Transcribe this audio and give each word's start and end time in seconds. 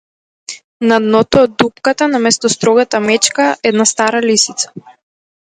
На 0.91 0.95
дното 1.03 1.43
од 1.47 1.53
дупката, 1.63 2.07
наместо 2.15 2.51
строгата 2.53 3.03
мечка- 3.05 3.47
една 3.73 3.87
стара 3.93 4.25
лисица. 4.27 4.75